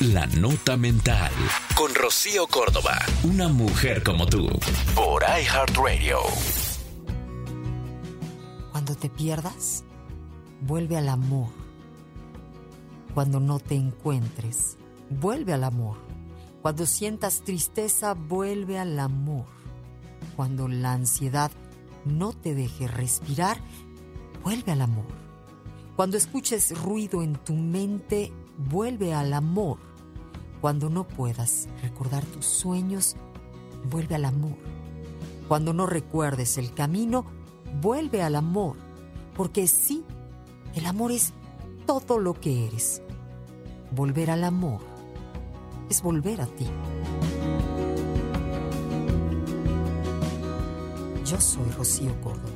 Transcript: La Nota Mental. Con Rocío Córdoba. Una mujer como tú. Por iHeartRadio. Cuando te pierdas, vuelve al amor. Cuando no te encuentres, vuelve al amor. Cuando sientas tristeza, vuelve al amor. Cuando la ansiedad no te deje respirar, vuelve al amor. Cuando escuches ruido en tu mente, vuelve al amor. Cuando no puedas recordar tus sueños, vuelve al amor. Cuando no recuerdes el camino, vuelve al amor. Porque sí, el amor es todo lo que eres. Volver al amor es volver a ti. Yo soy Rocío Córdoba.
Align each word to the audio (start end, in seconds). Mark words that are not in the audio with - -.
La 0.00 0.26
Nota 0.26 0.76
Mental. 0.76 1.32
Con 1.74 1.94
Rocío 1.94 2.46
Córdoba. 2.48 2.98
Una 3.22 3.48
mujer 3.48 4.02
como 4.02 4.26
tú. 4.26 4.46
Por 4.94 5.22
iHeartRadio. 5.22 6.18
Cuando 8.72 8.94
te 8.94 9.08
pierdas, 9.08 9.84
vuelve 10.60 10.98
al 10.98 11.08
amor. 11.08 11.48
Cuando 13.14 13.40
no 13.40 13.58
te 13.58 13.74
encuentres, 13.76 14.76
vuelve 15.08 15.54
al 15.54 15.64
amor. 15.64 15.96
Cuando 16.60 16.84
sientas 16.84 17.40
tristeza, 17.40 18.12
vuelve 18.12 18.78
al 18.78 19.00
amor. 19.00 19.46
Cuando 20.36 20.68
la 20.68 20.92
ansiedad 20.92 21.50
no 22.04 22.34
te 22.34 22.54
deje 22.54 22.86
respirar, 22.86 23.62
vuelve 24.44 24.72
al 24.72 24.82
amor. 24.82 25.06
Cuando 25.96 26.18
escuches 26.18 26.78
ruido 26.82 27.22
en 27.22 27.36
tu 27.36 27.54
mente, 27.54 28.30
vuelve 28.68 29.14
al 29.14 29.32
amor. 29.32 29.78
Cuando 30.60 30.88
no 30.88 31.06
puedas 31.06 31.68
recordar 31.82 32.24
tus 32.24 32.46
sueños, 32.46 33.16
vuelve 33.90 34.14
al 34.14 34.24
amor. 34.24 34.56
Cuando 35.48 35.72
no 35.72 35.86
recuerdes 35.86 36.58
el 36.58 36.72
camino, 36.74 37.24
vuelve 37.80 38.22
al 38.22 38.34
amor. 38.34 38.76
Porque 39.36 39.66
sí, 39.66 40.04
el 40.74 40.86
amor 40.86 41.12
es 41.12 41.32
todo 41.86 42.18
lo 42.18 42.34
que 42.34 42.66
eres. 42.66 43.02
Volver 43.92 44.30
al 44.30 44.44
amor 44.44 44.80
es 45.88 46.02
volver 46.02 46.40
a 46.40 46.46
ti. 46.46 46.66
Yo 51.24 51.40
soy 51.40 51.70
Rocío 51.76 52.20
Córdoba. 52.22 52.55